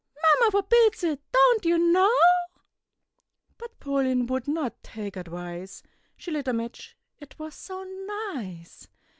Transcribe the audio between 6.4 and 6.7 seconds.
a